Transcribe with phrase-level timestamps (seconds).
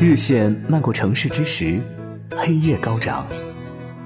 [0.00, 1.78] 日线漫过城市之时，
[2.34, 3.26] 黑夜高涨，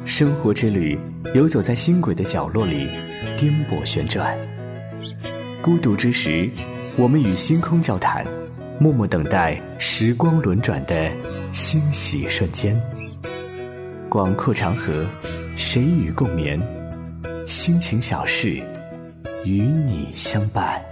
[0.04, 0.98] 生活之旅
[1.34, 2.88] 游走在星轨的角落里，
[3.36, 4.36] 颠簸旋转。
[5.62, 6.50] 孤独之时，
[6.96, 8.26] 我们与星空交谈，
[8.80, 11.08] 默默等待时光轮转的
[11.52, 12.76] 欣喜瞬间。
[14.08, 15.06] 广阔长河，
[15.54, 16.60] 谁与共眠？
[17.46, 18.60] 心情小事，
[19.44, 20.84] 与你相伴。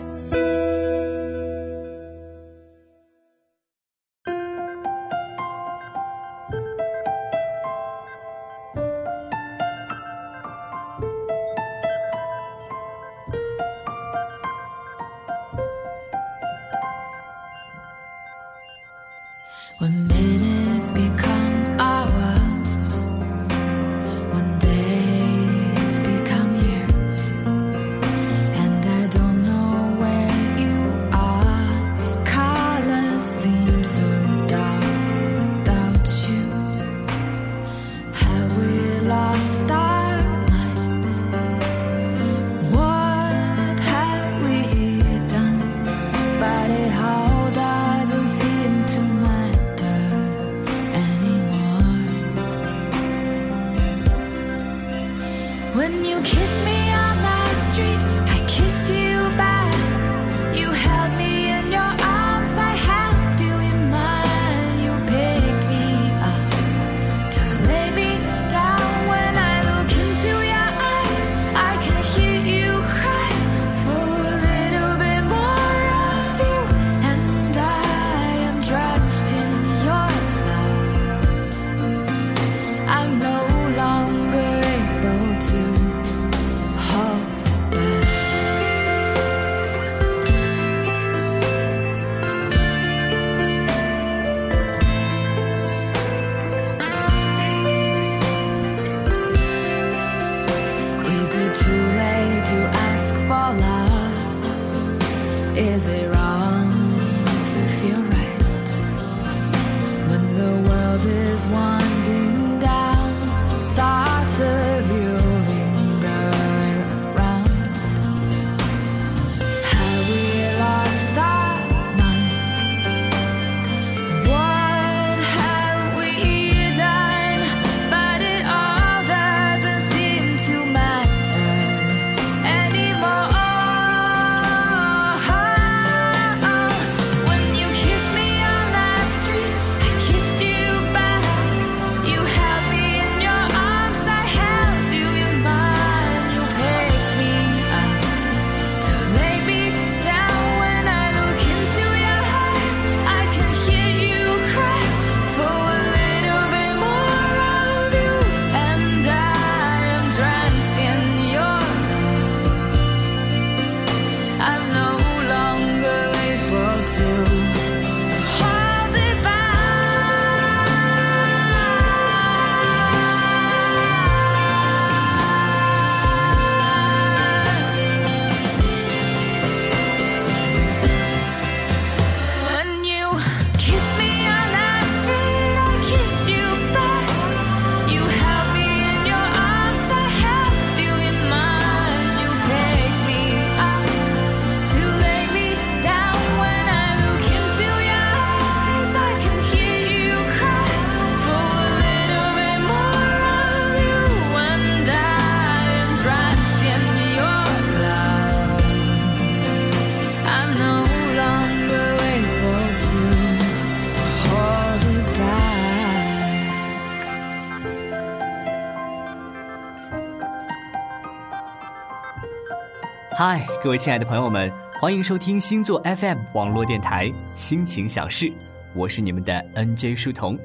[223.25, 224.51] 嗨，各位亲爱的朋友们，
[224.81, 227.07] 欢迎收听星座 FM 网络电台
[227.37, 228.27] 《心情小事》，
[228.75, 230.37] 我是你们的 NJ 书童。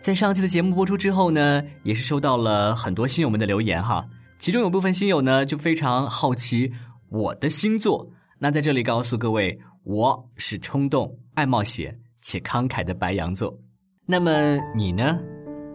[0.00, 4.06] 在上期的节目播出之后呢，也是收到了很多新友们的留言哈。
[4.38, 6.70] 其中有部分新友呢，就非常好奇
[7.08, 8.08] 我的星座。
[8.38, 13.58] 那在这里告诉各位，我是冲动、爱冒险且慷慨的白羊座。
[14.06, 15.18] 那么你呢？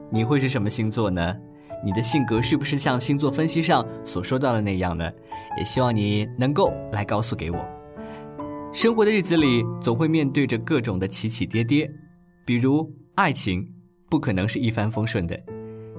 [0.10, 1.36] 你会是什么星座呢？
[1.84, 5.12] 你的性格是不是像星座分析上所说到的那样呢？
[5.58, 7.58] 也希望你能够来告诉给我。
[8.72, 11.90] 生活的日子里，总会面对着各种的起起跌跌，
[12.46, 13.68] 比如爱情，
[14.10, 15.40] 不可能是一帆风顺的，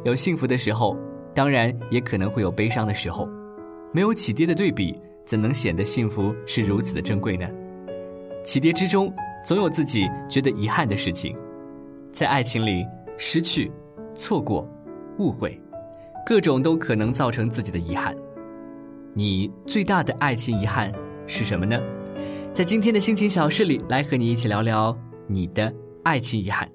[0.05, 0.97] 有幸福的时候，
[1.35, 3.29] 当然也可能会有悲伤的时候。
[3.93, 4.97] 没有起跌的对比，
[5.27, 7.49] 怎能显得幸福是如此的珍贵呢？
[8.45, 9.13] 起跌之中，
[9.45, 11.37] 总有自己觉得遗憾的事情。
[12.13, 13.71] 在爱情里，失去、
[14.15, 14.65] 错过、
[15.19, 15.61] 误会，
[16.25, 18.17] 各种都可能造成自己的遗憾。
[19.15, 20.93] 你最大的爱情遗憾
[21.27, 21.81] 是什么呢？
[22.53, 24.97] 在今天的心情小事里，来和你一起聊聊
[25.29, 25.73] 你的
[26.05, 26.69] 爱情遗憾。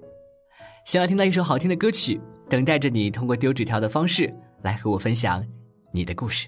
[0.85, 5.45] 想要听到一首好听的歌曲，等待着你通过丢纸条的方式来和我分享
[5.91, 6.47] 你的故事。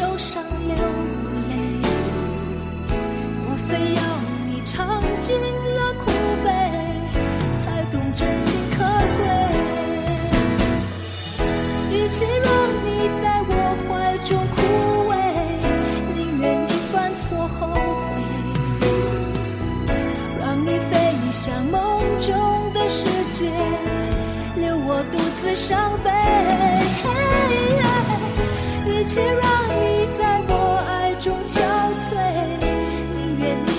[0.00, 0.74] 受伤流
[1.50, 1.52] 泪。
[3.44, 4.00] 莫非要
[4.48, 6.10] 你尝尽了苦
[6.42, 6.48] 悲，
[7.60, 8.78] 才懂真情可
[9.18, 9.22] 贵？
[11.92, 12.48] 与其让
[12.82, 12.88] 你
[13.20, 13.52] 在我
[13.86, 13.90] 怀
[14.24, 14.58] 中枯
[15.10, 15.12] 萎，
[16.16, 17.20] 宁愿你犯错
[17.58, 19.04] 后悔，
[20.40, 20.92] 让你飞
[21.30, 21.78] 向梦
[22.18, 22.28] 中
[22.72, 23.52] 的世界，
[24.56, 26.08] 留我独自伤悲。
[28.86, 29.48] 与其让
[29.80, 29.89] 你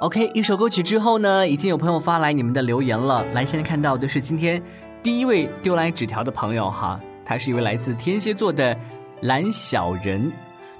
[0.00, 3.24] OK，一首歌曲之后呢，已经有朋友发来你们的留言了。
[3.32, 4.62] 来，现在看到的是今天
[5.02, 8.78] 第一位丢来纸条的朋友哈，他是一位来自天蝎座的
[9.22, 10.30] 蓝小人。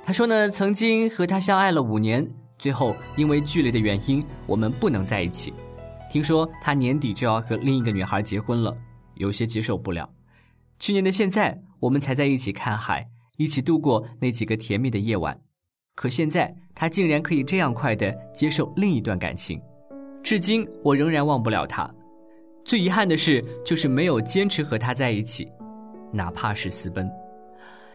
[0.04, 2.24] 他说呢，曾经和他相爱了五年，
[2.60, 5.52] 最后因为距离的原因，我们不能在一起。
[6.08, 8.72] 听说他年底就要和另一个女孩结婚了，
[9.16, 10.08] 有些接受不了。
[10.78, 15.40] 去年的现在，我们才在一起看海，一起度过那几个甜蜜的夜晚。
[15.98, 19.60] 可现在，他竟然可以这样快的接受另一段感情，
[20.22, 21.92] 至今我仍然忘不了他。
[22.64, 25.50] 最遗憾的是，就是没有坚持和他在一起，
[26.12, 27.10] 哪怕是私奔。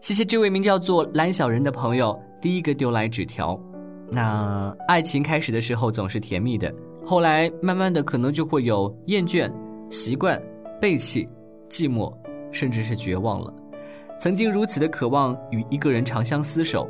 [0.02, 3.58] 谢谢这位名叫做蓝小人的朋友，第一个丢来纸条。
[4.10, 6.70] 那爱情开始的时候总是甜蜜的，
[7.06, 9.50] 后来慢慢的可能就会有厌倦、
[9.88, 10.38] 习惯、
[10.78, 11.26] 背弃、
[11.70, 12.14] 寂寞，
[12.52, 13.50] 甚至是绝望了。
[14.20, 16.86] 曾经如此的渴望与一个人长相厮守，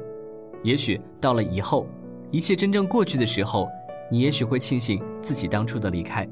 [0.65, 1.87] 也许到了以后，
[2.33, 3.69] 一切真正过去的时候，
[4.11, 6.29] 你也许会庆幸自己当初的离开。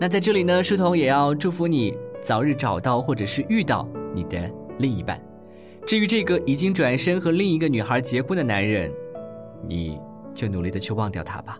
[0.00, 5.20] 那在这里呢，书童也要祝福你早日找到或者是遇到你的另一半。
[5.86, 8.90] 至于这个已经转身和另一个女孩结婚的男人，
[9.68, 10.00] 你。
[10.34, 11.56] 就努力的去忘掉他吧。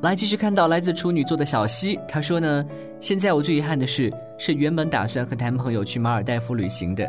[0.00, 2.64] 来，继续看到来自处女座的小溪，他说呢，
[3.00, 7.06] 现在我最遗憾的事是原本打算和男朋友去马尔代夫旅行的，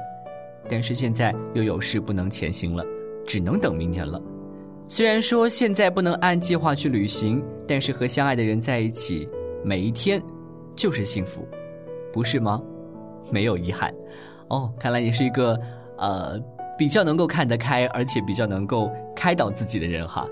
[0.67, 2.83] 但是现在又有事不能前行了，
[3.29, 4.19] 只能等明年了。
[4.87, 9.29] 虽然说现在不能按计划去旅行，但是和相爱的人在一起，
[9.63, 10.19] 每一天
[10.75, 11.47] 就是幸福，
[12.11, 12.59] 不是吗？
[13.31, 13.93] 没有遗憾。
[14.47, 15.55] 哦，看来你是一个，
[15.99, 16.41] 呃。
[16.77, 20.25] 比较能够看得开，而且比较能够开导自己的人哈。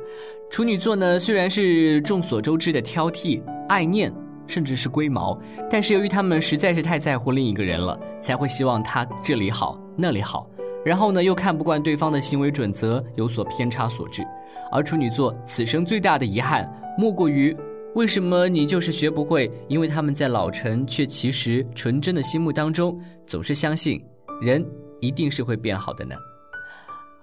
[0.49, 4.09] 处女座呢，虽然是众所周知的挑剔、爱念，
[4.47, 5.37] 甚至是龟毛，
[5.69, 10.49] 但是由于他们实在是太在乎另一个人了，才会希望他这里好那里好，
[10.87, 14.23] 然后呢又看不惯对方的行为准则有所偏差所致。
[14.71, 16.65] 而处女座此生最大的遗憾，
[16.97, 17.53] 莫过于
[17.93, 19.51] 为什么你就是学不会？
[19.67, 24.01] 因为他们在老陈却其实纯真的心目当中，总是相信
[24.41, 24.65] 人
[25.01, 26.15] 一定是会变好的呢。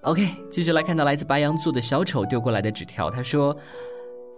[0.02, 3.10] OK，继续来看到来自白羊座的小丑丢过来的纸条。
[3.10, 3.56] 他说：“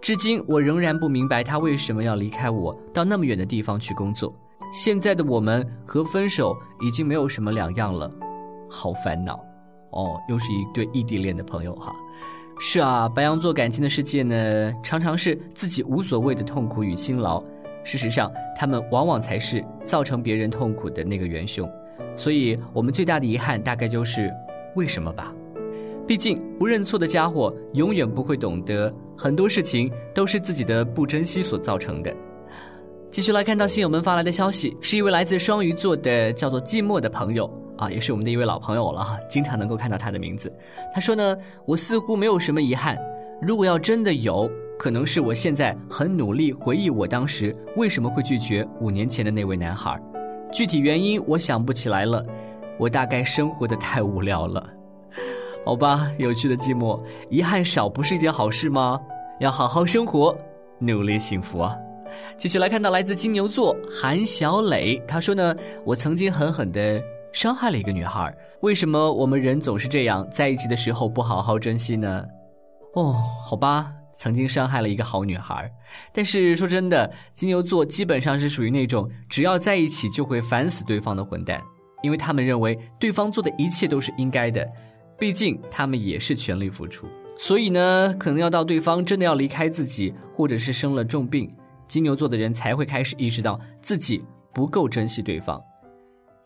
[0.01, 4.33] 至今我仍然不明白他为什么要离开我，到那么远的地方去工作。
[4.71, 8.09] 现在的我们和分手已经没有什么两样了，
[8.69, 9.43] 好烦恼。”
[9.91, 11.95] 哦，又是一对异地恋的朋友哈。
[12.59, 17.43] 是啊，白羊座感情的世界呢，常常是自己无所谓的痛苦与辛劳。
[17.83, 21.69] 事实上，他们往往才是造成别人痛苦的那个元凶。
[22.15, 24.29] 所以，我们最大的遗憾大概就是
[24.75, 25.33] 为什么吧。
[26.05, 32.13] 毕竟不认错的家伙永远不会懂得很多事情都是自己的不珍惜所造成的。
[33.09, 40.51] 继续来看到新友们发来的消息，是一位来自双鱼座的叫做寂寞的朋友啊，也是我们的一位老朋友了哈，经常能够看到他的名字。
[40.93, 42.97] 他说呢，我似乎没有什么遗憾，
[43.41, 49.99] 如果要真的有，可能是我现在很努力回忆我当时为什么会拒绝五年前的那位男孩，
[50.51, 52.25] 具体原因我想不起来了，
[52.77, 54.67] 我大概生活的太无聊了。
[55.65, 58.99] 好吧，有趣的寂寞，遗憾少不是一件好事吗？
[59.39, 60.35] 要好好生活，
[60.79, 61.75] 努力幸福啊！
[62.37, 65.53] 继续来看到来自金牛座韩小磊，他说呢，
[65.83, 72.25] 我曾经狠狠的伤害了一个女孩，为什么我们人总是这样，在一起的时候不好好珍惜呢？
[72.95, 73.15] 哦，
[73.45, 75.71] 好吧，曾经伤害了一个好女孩，
[76.11, 81.61] 但是说真的，金牛座基本上是属于那种只要在一起就会烦死对方的混蛋，
[82.01, 84.67] 因为他们认为对方做的一切都是应该的。
[85.19, 87.07] 毕竟他们也是全力付出，
[87.37, 91.51] 所以呢，可能要到对方真的要离开自己，或者是生了重病，
[91.87, 95.61] 金牛座的人才会开始意识到自己不够珍惜对方。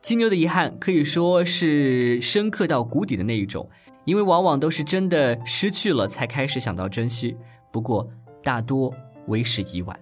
[0.01, 3.69] 金牛的遗憾可以说是深刻到谷底的那一种，
[4.05, 7.37] 因为往往都是真的失去了才开始想到珍惜，
[7.71, 8.09] 不过
[8.43, 8.91] 大多
[9.27, 9.99] 为时已晚。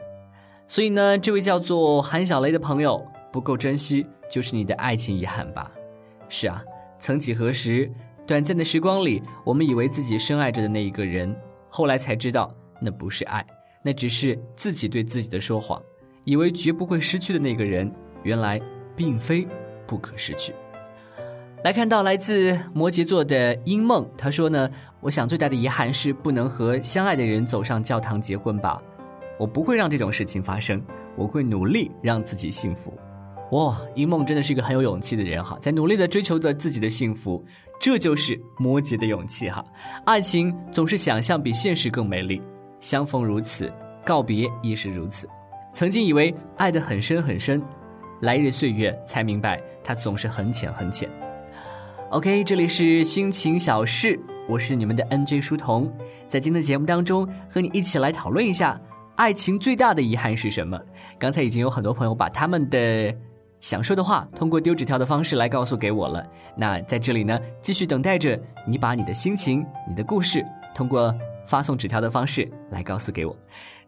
[0.69, 5.69] 所以呢，这位叫做韩小雷的朋友，不够珍惜就是你的爱情遗憾吧？
[6.29, 6.63] 是啊，
[6.99, 7.91] 曾几何时。
[8.25, 11.35] 短暂的时光里，我们以为自己深爱着的那一个人，
[11.67, 13.43] 后来才知道那不是爱，
[13.81, 15.81] 那只是自己对自己的说谎。
[16.25, 17.91] 以为绝不会失去的那个人，
[18.21, 18.61] 原来
[18.95, 19.47] 并非
[19.89, 20.53] 不可失去。
[21.63, 24.69] 来看到来自摩羯座的英梦，他说呢
[25.01, 28.81] ：“我想最大的遗憾是不能和相爱的人走上教堂结婚吧。
[29.37, 30.81] 我不会让这种事情发生，
[31.17, 32.93] 我会努力让自己幸福。”
[33.51, 37.43] 哇，英梦真的是一个很有勇气的人哈，在努力的追求着自己的幸福。
[37.79, 39.65] 这就是摩羯的勇气哈，
[40.05, 42.41] 爱情总是想象比现实更美丽，
[42.79, 43.73] 相逢如此，
[44.05, 45.27] 告别亦是如此。
[45.73, 47.61] 曾经以为爱得很深很深，
[48.21, 51.09] 来日岁月才明白它总是很浅很浅。
[52.09, 55.91] OK，这里是心情小事，我是你们的 NJ 书童，
[56.27, 58.79] 在今天的节目当中和你一起来讨论一下，
[59.15, 60.79] 爱情最大的遗憾是什么？
[61.17, 63.15] 刚才已经有很多朋友把他们的。
[63.61, 66.25] 想说的话，通过丢纸条的方式来告诉给我了。
[66.55, 71.13] 那在这里呢，继续等待着你把你的心情、你的故事，通过
[71.45, 73.37] 发送纸条的方式来告诉给我。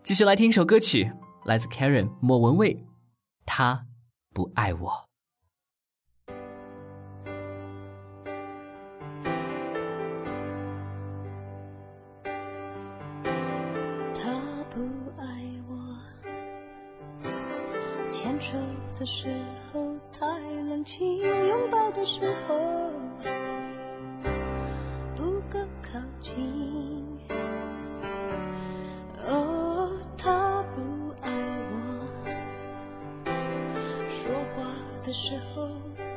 [0.04, 1.10] 继续来听一首歌曲，
[1.46, 2.86] 来自 Karen 莫文蔚，
[3.46, 3.82] 他
[4.34, 4.92] 不爱我。
[14.16, 14.32] 他
[14.70, 14.82] 不
[15.18, 15.26] 爱
[15.68, 15.74] 我。
[18.12, 18.58] 牵手
[18.98, 19.28] 的时
[19.72, 20.26] 候太
[20.70, 22.56] 冷清拥抱的时候
[35.12, 35.68] 的时候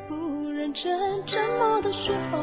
[0.06, 2.38] 不认真，沉默的时候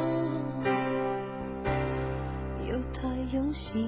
[2.67, 3.88] 又太用心。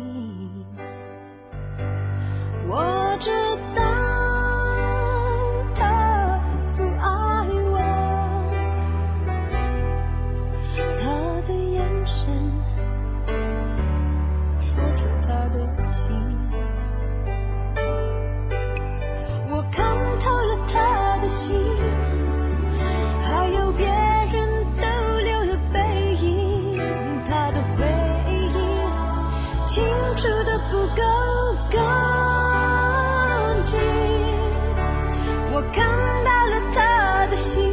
[35.72, 35.86] 看
[36.24, 37.64] 到了他的心，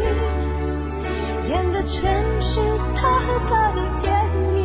[1.49, 2.61] 演的全是
[2.95, 4.13] 他和他的电
[4.55, 4.59] 影。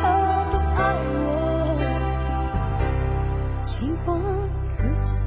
[0.00, 0.78] 他不爱
[1.24, 1.26] 我，
[3.62, 4.18] 尽管
[4.78, 5.26] 如此。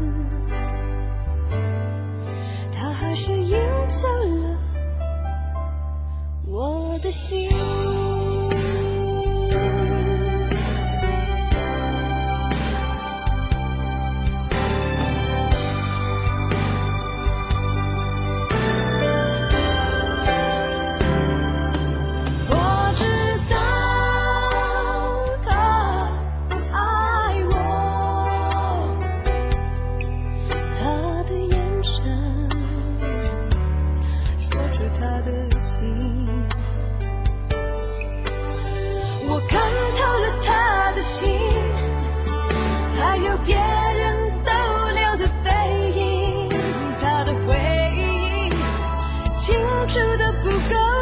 [2.72, 4.58] 他还是赢走了
[6.46, 7.47] 我的心。
[49.48, 49.55] 清
[49.88, 50.97] 楚的不够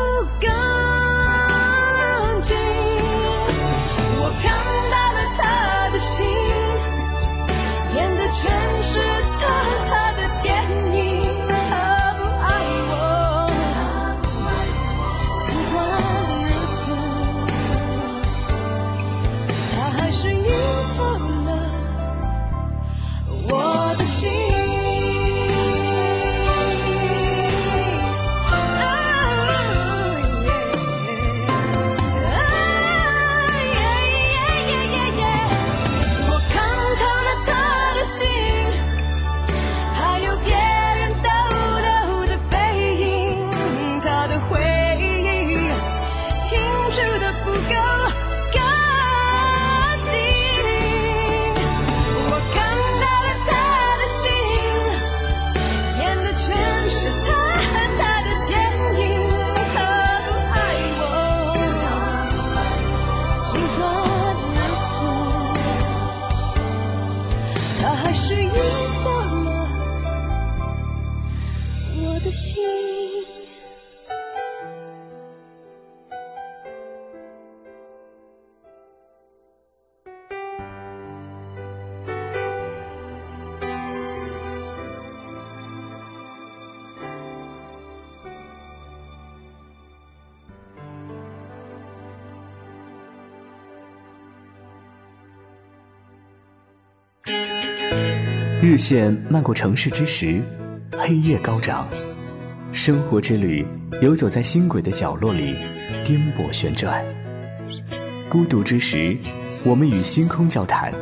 [98.76, 100.42] 日线漫过城市之时，
[100.98, 101.88] 黑夜高涨，
[102.74, 103.66] 生活之旅
[104.02, 105.56] 游走在星轨的角落里，
[106.04, 107.02] 颠簸旋转。
[108.28, 109.16] 孤独之时，
[109.64, 110.94] 我们与星空交谈，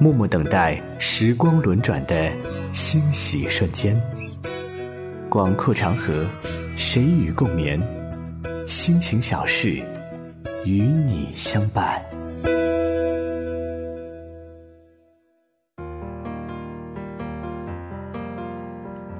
[0.00, 2.32] 默默等待时光轮转的
[2.72, 3.94] 欣喜瞬间。
[5.28, 6.26] 广阔长河，
[6.78, 7.78] 谁与共眠？
[8.66, 9.82] 心情小事，
[10.64, 12.02] 与你相伴。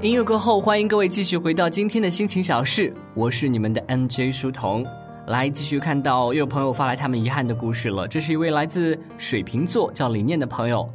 [0.01, 4.87] 音乐过后，欢迎各位继续回到今天的心情小事，我是你们的 NJ 书童。
[5.27, 8.07] 来，继续看到又有朋友发来他们遗憾的故事了。
[8.07, 10.89] 这是一位来自水瓶座叫李念的朋友，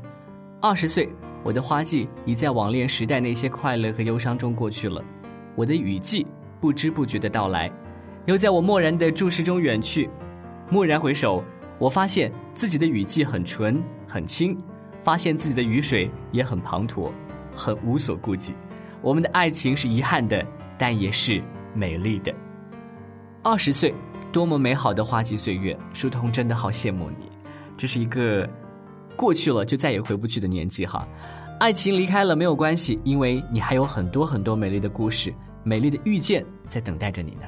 [0.61, 1.09] 二十岁，
[1.43, 5.03] 我的花季已在网恋时代那些快乐和忧伤中过去了，
[5.53, 6.25] 我的雨季
[6.61, 7.69] 不知不觉的到来，
[8.25, 10.09] 又在我漠然的注视中远去。
[10.71, 11.43] 蓦然回首，
[11.77, 14.57] 我发现自己的雨季很纯很清，
[15.01, 17.11] 发现自己的雨水也很滂沱，
[17.53, 18.53] 很无所顾忌。
[19.03, 20.43] 我们的爱情是遗憾的，
[20.77, 21.43] 但也是
[21.75, 22.33] 美丽的。
[23.43, 23.93] 二十岁，
[24.31, 25.77] 多么美好的花季岁月！
[25.93, 27.29] 书童真的好羡慕你，
[27.75, 28.49] 这是一个
[29.17, 31.05] 过去了就再也回不去的年纪哈。
[31.59, 37.43] 爱情离开了没有关系，因为你还有很多很多美丽的故事、美丽的遇见在等待着你呢。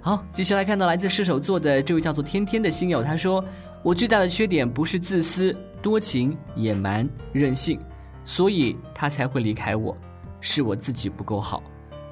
[0.00, 3.44] 好，继续来看到来自射手座的这位叫做天天的星友，他说
[3.84, 7.80] ：“我最大的缺点不是自私、多情、野蛮、任性，
[8.24, 9.96] 所以他才会离开我，
[10.40, 11.62] 是我自己不够好。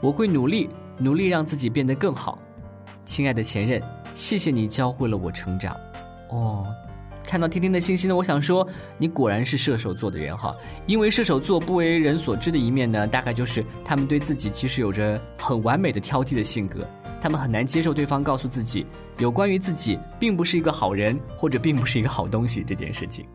[0.01, 2.39] 我会努力，努力让自己变得更好。
[3.05, 3.83] 亲爱的前任，
[4.15, 5.77] 谢谢你教会了我成长。”
[6.31, 6.67] 哦。
[7.29, 8.65] 看到天天的信息呢，我想说，
[8.99, 10.55] 你果然是射手座的人哈。
[10.87, 16.87] 因为射手座不为人所知的一面呢，大概就是他们对自己其实有着很完美的挑剔的性格，
[17.21, 18.87] 他们很难接受对方告诉自己
[19.19, 23.27] 有关于自己并不是一个好人或者并不是一个好东西这件事情。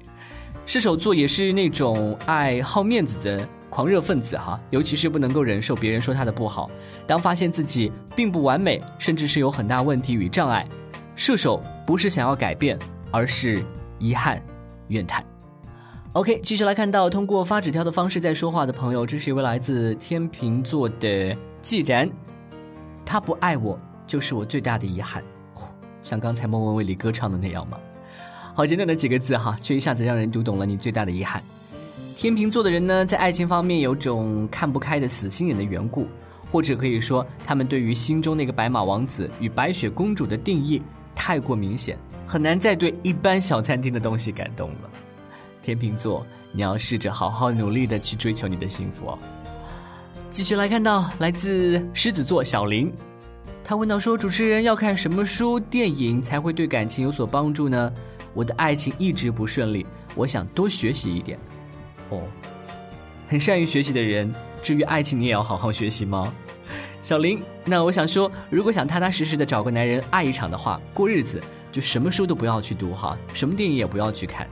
[0.65, 6.69] 射手座也是那种爱好面子的狂热分子哈，尤其是不能够忍受别人说他的不好。
[7.07, 10.67] 当发现自己并不完美，甚至是有很大问题与障碍，
[11.15, 12.77] 射手不是想要改变，
[13.09, 13.65] 而是。
[14.03, 14.41] 遗憾，
[14.87, 15.23] 怨叹。
[16.13, 22.09] OK，继续来看到通过发纸条的方式在说话的朋友，这是一位来自天秤座的既然，
[23.05, 25.23] 他不爱我就是我最大的遗憾，
[26.01, 27.77] 像刚才莫文蔚里歌唱的那样吗？
[28.55, 31.43] 好简短的几个字哈，却一下子让人读懂了你最大的遗憾。
[32.15, 36.07] 天秤座的人呢，在爱情方面有种看不开的死心眼的缘故，
[36.51, 40.81] 或者可以说，他们对于心中那个白马王子与白雪公主的定义
[41.15, 41.97] 太过明显。
[42.27, 44.89] 很难再对一般小餐厅的东西感动了，
[45.61, 49.17] 天秤座，你要试着好好努力的去追求你的幸福哦。
[50.29, 52.89] 继续来看到来自狮子座小林，
[53.63, 57.91] 他问到说：“主持人要看什么书、电影才会对感情有所帮助呢？”
[58.33, 61.37] 我的爱情一直不顺利，我想多学习一点。
[62.11, 62.21] 哦，
[63.27, 66.31] 很善于学习的人，至于爱情，你也要好好学习吗？
[67.01, 71.41] 小林，那我想说，如果想踏踏实实的找个男人爱一场的话，过日子。
[71.71, 74.45] 就什么书都不要去读哈，什么电影也不要去看。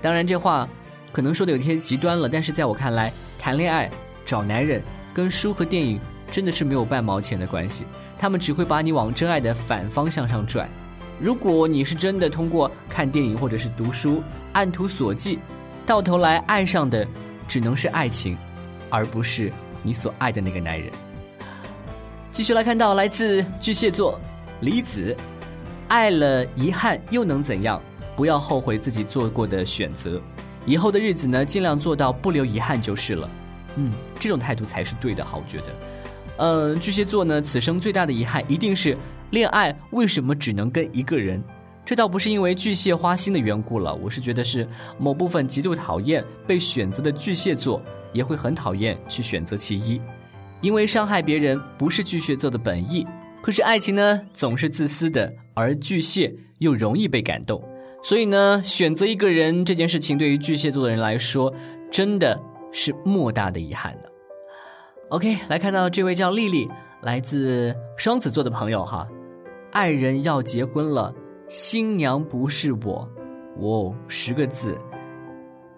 [0.00, 0.66] 当然，这话
[1.12, 3.90] 可能说的有些极端了，但是在我看来，谈恋爱、
[4.24, 6.00] 找男人跟书和电影
[6.32, 7.84] 真的是没有半毛钱的关系，
[8.16, 10.66] 他们只会把你往真爱的反方向上拽。
[11.20, 14.22] 如果你是真的通过看电影或者是读书
[14.54, 15.38] 按图索骥，
[15.86, 17.06] 到头来爱上的
[17.46, 18.36] 只能是爱情，
[18.88, 20.90] 而不是你所爱的那个男人。
[22.32, 24.18] 继续来看到来自巨蟹座
[24.60, 25.16] 李子。
[25.86, 27.80] 爱了遗憾又能怎样？
[28.16, 30.20] 不要后悔自己做过的选择，
[30.64, 33.30] 以后的日子呢，尽量做到不留遗憾就是了。
[33.76, 35.64] 嗯，这种态度才是对的，好，我觉得。
[36.38, 38.96] 嗯，巨蟹座呢，此生最大的遗憾一定是
[39.30, 41.42] 恋爱为什么只能跟一个人？
[41.84, 44.66] 这倒不是因为巨蟹花心的缘故了，我是觉得是
[44.98, 50.00] 某部分极度讨厌被选择的巨蟹座也会很讨厌去选择其一，
[50.62, 53.06] 因为伤害别人不是巨蟹座的本意。
[53.42, 57.62] 可是爱情呢，总是自私的，而巨蟹又容易被感动，
[58.02, 61.52] 所以呢，选择一个人这件事情，对于巨蟹座的人来说，
[61.90, 62.40] 真的
[62.72, 64.10] 是莫大的遗憾的。
[65.10, 66.66] OK，来看到这位叫丽丽，
[67.02, 69.06] 来自双子座的朋友哈，
[69.72, 71.14] 爱人要结婚了，
[71.48, 73.08] 新娘不是我，
[73.60, 74.78] 哦，十个字，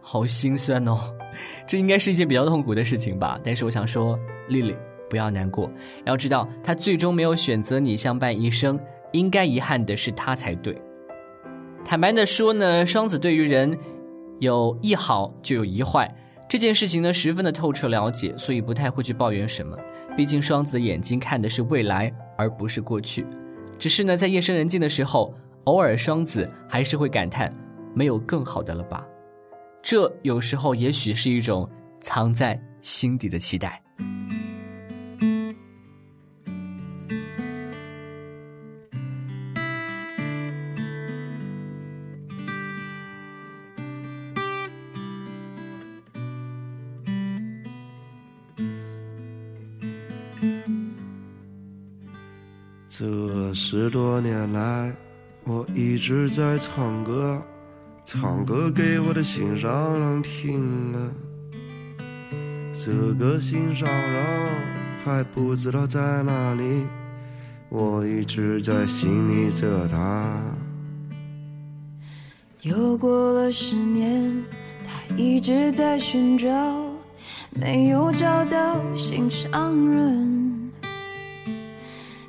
[0.01, 0.99] 好心酸哦，
[1.67, 3.39] 这应该是一件比较痛苦的事情吧？
[3.43, 4.75] 但是我想说，丽丽。
[5.09, 5.71] 不要难过，
[6.05, 8.77] 要知道他最终没有选择你相伴一生，
[9.13, 10.77] 应该遗憾的是他才对。
[11.85, 13.79] 坦白的说呢，双子对于人
[14.41, 16.13] 有一好就有一坏，
[16.49, 19.79] 这件事情呢十分的透彻了解，所以不太会去抱怨什么。
[20.17, 23.25] 毕竟双子的眼睛看的是未来，而不是过去。
[23.79, 25.33] 只是呢，在夜深人静的时候，
[25.67, 27.53] 偶尔双子还是会感叹，
[27.93, 29.05] 没有更好的了吧？
[29.83, 31.69] 这有时候也许是一种
[32.01, 33.83] 藏在心底的期待。
[52.89, 54.95] 这十多年来，
[55.49, 57.41] 我一直在唱歌，
[58.05, 61.11] 唱歌给我的心上人听啊。
[62.73, 64.49] 这个心上人
[65.05, 66.83] 还不知道在哪里，
[67.69, 70.37] 我一直在心里着他。
[72.63, 74.43] 又过了十年，
[74.85, 76.51] 他一直在寻找，
[77.53, 80.36] 没有找到心上人。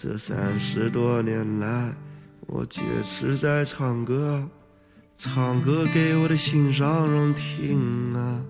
[0.00, 1.92] 这三十多年来，
[2.46, 4.48] 我坚持在唱歌，
[5.16, 8.40] 唱歌给我的心上人听啊。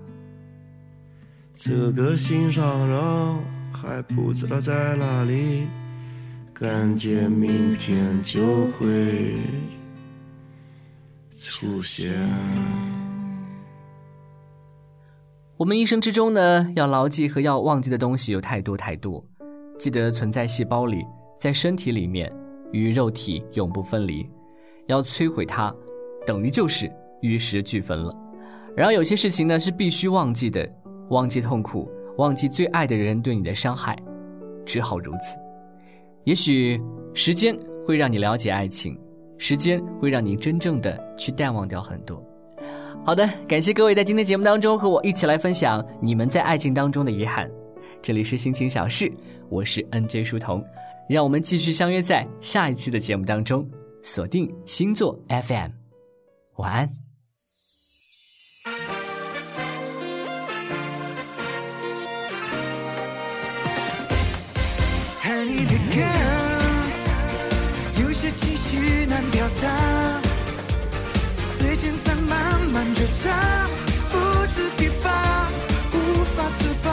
[1.55, 3.39] 这个心上人
[3.73, 5.67] 还不知道在哪里，
[6.53, 9.39] 感觉明天就会
[11.35, 12.13] 出现。
[15.57, 19.25] 我们一生之中呢，要牢记和要忘记的东西有太多太多，
[19.79, 21.03] 记得存在细胞里，
[21.39, 22.33] 在身体里面，
[22.73, 24.29] 与肉体永不分离。
[24.87, 25.75] 要摧毁它，
[26.27, 28.15] 等于就是与石俱焚了。
[28.75, 30.69] 然而有些事情呢，是必须忘记的，
[31.11, 33.97] 忘记痛苦，忘记最爱的人对你的伤害，
[34.65, 35.37] 只好如此。
[36.25, 36.81] 也许
[37.15, 38.99] 时间会让你了解爱情，
[39.37, 42.23] 时间会让你真正的去淡忘掉很多。
[43.05, 47.51] 好的，感谢各位在今天节目当中和我一起来分享你们在爱情当中的遗憾。
[48.01, 49.11] 这里是心情小事，
[49.49, 50.65] 我是 NJ 书童，
[51.09, 53.67] 让我们继续相约在下一期的节目当中，
[54.03, 55.71] 锁定星座 FM，
[56.57, 56.89] 晚安。
[67.97, 70.21] 有些情绪难表达。
[71.59, 73.67] 最近在慢慢觉察，
[74.11, 75.49] 不知疲乏，
[75.93, 75.97] 无
[76.35, 76.91] 法自拔，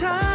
[0.00, 0.27] 慢